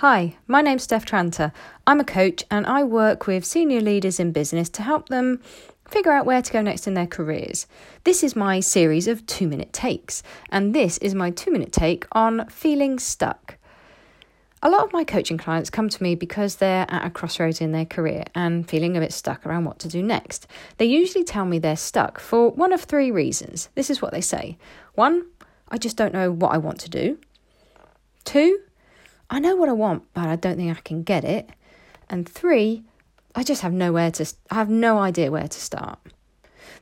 Hi, 0.00 0.38
my 0.46 0.62
name's 0.62 0.84
Steph 0.84 1.04
Tranter. 1.04 1.52
I'm 1.86 2.00
a 2.00 2.04
coach 2.04 2.42
and 2.50 2.66
I 2.66 2.84
work 2.84 3.26
with 3.26 3.44
senior 3.44 3.82
leaders 3.82 4.18
in 4.18 4.32
business 4.32 4.70
to 4.70 4.82
help 4.82 5.10
them 5.10 5.42
figure 5.86 6.10
out 6.10 6.24
where 6.24 6.40
to 6.40 6.52
go 6.54 6.62
next 6.62 6.86
in 6.86 6.94
their 6.94 7.06
careers. 7.06 7.66
This 8.04 8.22
is 8.22 8.34
my 8.34 8.60
series 8.60 9.06
of 9.06 9.26
two 9.26 9.46
minute 9.46 9.74
takes, 9.74 10.22
and 10.48 10.74
this 10.74 10.96
is 10.96 11.14
my 11.14 11.30
two 11.30 11.50
minute 11.50 11.70
take 11.70 12.06
on 12.12 12.46
feeling 12.48 12.98
stuck. 12.98 13.58
A 14.62 14.70
lot 14.70 14.84
of 14.84 14.92
my 14.94 15.04
coaching 15.04 15.36
clients 15.36 15.68
come 15.68 15.90
to 15.90 16.02
me 16.02 16.14
because 16.14 16.56
they're 16.56 16.86
at 16.88 17.04
a 17.04 17.10
crossroads 17.10 17.60
in 17.60 17.72
their 17.72 17.84
career 17.84 18.24
and 18.34 18.66
feeling 18.66 18.96
a 18.96 19.00
bit 19.00 19.12
stuck 19.12 19.44
around 19.44 19.66
what 19.66 19.78
to 19.80 19.88
do 19.88 20.02
next. 20.02 20.46
They 20.78 20.86
usually 20.86 21.24
tell 21.24 21.44
me 21.44 21.58
they're 21.58 21.76
stuck 21.76 22.18
for 22.18 22.48
one 22.52 22.72
of 22.72 22.80
three 22.80 23.10
reasons. 23.10 23.68
This 23.74 23.90
is 23.90 24.00
what 24.00 24.12
they 24.12 24.22
say 24.22 24.56
one, 24.94 25.26
I 25.68 25.76
just 25.76 25.98
don't 25.98 26.14
know 26.14 26.32
what 26.32 26.54
I 26.54 26.56
want 26.56 26.80
to 26.80 26.88
do. 26.88 27.18
Two, 28.24 28.60
I 29.30 29.38
know 29.38 29.54
what 29.54 29.68
I 29.68 29.72
want, 29.72 30.02
but 30.12 30.28
I 30.28 30.34
don't 30.34 30.56
think 30.56 30.76
I 30.76 30.80
can 30.80 31.04
get 31.04 31.24
it. 31.24 31.48
And 32.08 32.28
three, 32.28 32.82
I 33.34 33.44
just 33.44 33.62
have 33.62 33.72
nowhere 33.72 34.10
to 34.10 34.34
I 34.50 34.56
have 34.56 34.68
no 34.68 34.98
idea 34.98 35.30
where 35.30 35.46
to 35.46 35.60
start. 35.60 36.00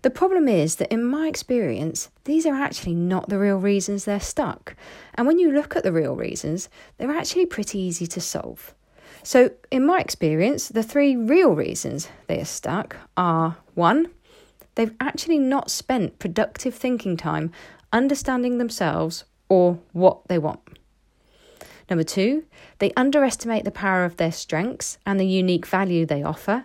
The 0.03 0.11
problem 0.11 0.49
is 0.49 0.77
that 0.77 0.93
in 0.93 1.05
my 1.05 1.29
experience, 1.29 2.09
these 2.25 2.47
are 2.47 2.55
actually 2.55 2.95
not 2.95 3.29
the 3.29 3.39
real 3.39 3.59
reasons 3.59 4.05
they're 4.05 4.21
stuck. 4.21 4.77
And 5.15 5.27
when 5.27 5.39
you 5.39 5.53
look 5.53 5.77
at 5.77 5.83
the 5.83 5.93
real 5.93 6.15
reasons, 6.15 6.69
they're 6.97 7.11
actually 7.11 7.47
pretty 7.47 7.79
easy 7.79 8.07
to 8.07 8.21
solve. 8.21 8.75
So, 9.23 9.51
in 9.71 9.85
my 9.85 9.99
experience, 9.99 10.69
the 10.69 10.83
three 10.83 11.17
real 11.17 11.55
reasons 11.55 12.09
they 12.29 12.41
are 12.41 12.47
stuck 12.47 12.97
are 13.17 13.57
one, 13.75 14.11
they've 14.77 14.95
actually 15.01 15.39
not 15.39 15.71
spent 15.71 16.19
productive 16.19 16.75
thinking 16.75 17.17
time 17.17 17.51
understanding 17.93 18.59
themselves 18.59 19.25
or 19.49 19.79
what 19.93 20.29
they 20.29 20.39
want. 20.39 20.78
Number 21.89 22.05
two, 22.05 22.45
they 22.79 22.93
underestimate 22.97 23.65
the 23.65 23.71
power 23.71 24.05
of 24.05 24.17
their 24.17 24.33
strengths 24.33 24.99
and 25.07 25.19
the 25.19 25.27
unique 25.27 25.67
value 25.67 26.05
they 26.05 26.23
offer. 26.23 26.65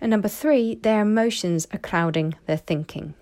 And 0.00 0.10
number 0.10 0.28
three, 0.28 0.74
their 0.74 1.02
emotions 1.02 1.66
are 1.72 1.78
clouding 1.78 2.34
their 2.46 2.56
thinking. 2.56 3.14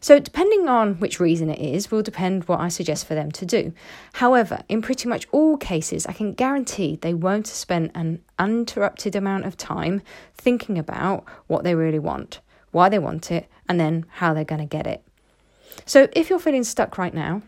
So, 0.00 0.18
depending 0.18 0.68
on 0.68 0.94
which 0.94 1.20
reason 1.20 1.48
it 1.48 1.60
is, 1.60 1.90
will 1.90 2.02
depend 2.02 2.48
what 2.48 2.60
I 2.60 2.68
suggest 2.68 3.06
for 3.06 3.14
them 3.14 3.30
to 3.32 3.46
do. 3.46 3.72
However, 4.14 4.62
in 4.68 4.82
pretty 4.82 5.08
much 5.08 5.26
all 5.32 5.56
cases, 5.56 6.06
I 6.06 6.12
can 6.12 6.34
guarantee 6.34 6.96
they 6.96 7.14
won't 7.14 7.46
spend 7.46 7.92
an 7.94 8.22
uninterrupted 8.38 9.14
amount 9.14 9.46
of 9.46 9.56
time 9.56 10.02
thinking 10.34 10.78
about 10.78 11.24
what 11.46 11.64
they 11.64 11.74
really 11.74 11.98
want, 11.98 12.40
why 12.72 12.88
they 12.88 12.98
want 12.98 13.30
it, 13.30 13.48
and 13.68 13.78
then 13.80 14.06
how 14.08 14.34
they're 14.34 14.44
going 14.44 14.60
to 14.60 14.66
get 14.66 14.86
it. 14.86 15.02
So, 15.84 16.08
if 16.12 16.30
you're 16.30 16.38
feeling 16.38 16.64
stuck 16.64 16.98
right 16.98 17.14
now, 17.14 17.42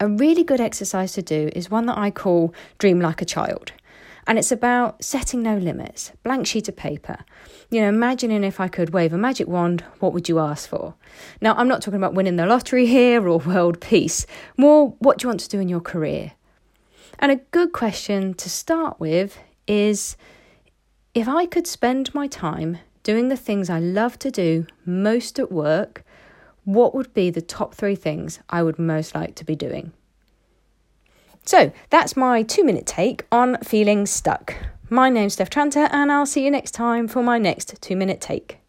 a 0.00 0.08
really 0.08 0.44
good 0.44 0.60
exercise 0.60 1.12
to 1.12 1.22
do 1.22 1.50
is 1.54 1.70
one 1.70 1.86
that 1.86 1.98
I 1.98 2.10
call 2.10 2.54
Dream 2.78 3.00
Like 3.00 3.22
a 3.22 3.24
Child. 3.24 3.72
And 4.26 4.38
it's 4.38 4.52
about 4.52 5.04
setting 5.04 5.42
no 5.42 5.56
limits, 5.58 6.12
blank 6.22 6.46
sheet 6.46 6.68
of 6.68 6.76
paper. 6.76 7.18
You 7.70 7.82
know, 7.82 7.88
imagining 7.88 8.42
if 8.42 8.58
I 8.58 8.68
could 8.68 8.90
wave 8.90 9.12
a 9.12 9.18
magic 9.18 9.46
wand, 9.46 9.82
what 10.00 10.14
would 10.14 10.28
you 10.28 10.38
ask 10.38 10.68
for? 10.68 10.94
Now, 11.40 11.54
I'm 11.56 11.68
not 11.68 11.82
talking 11.82 11.98
about 11.98 12.14
winning 12.14 12.36
the 12.36 12.46
lottery 12.46 12.86
here 12.98 13.28
or 13.28 13.38
world 13.38 13.80
peace, 13.80 14.26
more 14.56 14.94
what 14.98 15.18
do 15.18 15.24
you 15.24 15.28
want 15.28 15.40
to 15.40 15.48
do 15.48 15.60
in 15.60 15.68
your 15.68 15.80
career? 15.80 16.32
And 17.18 17.30
a 17.30 17.36
good 17.36 17.72
question 17.72 18.34
to 18.34 18.50
start 18.50 18.98
with 18.98 19.38
is 19.66 20.16
if 21.14 21.28
I 21.28 21.46
could 21.46 21.66
spend 21.66 22.14
my 22.14 22.26
time 22.26 22.78
doing 23.02 23.28
the 23.28 23.36
things 23.36 23.70
I 23.70 23.78
love 23.78 24.18
to 24.20 24.30
do 24.30 24.66
most 24.84 25.38
at 25.38 25.52
work, 25.52 26.03
what 26.64 26.94
would 26.94 27.12
be 27.14 27.30
the 27.30 27.42
top 27.42 27.74
three 27.74 27.94
things 27.94 28.40
I 28.50 28.62
would 28.62 28.78
most 28.78 29.14
like 29.14 29.34
to 29.36 29.44
be 29.44 29.56
doing? 29.56 29.92
So 31.44 31.72
that's 31.90 32.16
my 32.16 32.42
two 32.42 32.64
minute 32.64 32.86
take 32.86 33.26
on 33.30 33.58
feeling 33.58 34.06
stuck. 34.06 34.54
My 34.88 35.10
name's 35.10 35.34
Steph 35.34 35.50
Tranter, 35.50 35.88
and 35.90 36.10
I'll 36.10 36.26
see 36.26 36.44
you 36.44 36.50
next 36.50 36.72
time 36.72 37.08
for 37.08 37.22
my 37.22 37.38
next 37.38 37.80
two 37.80 37.96
minute 37.96 38.20
take. 38.20 38.63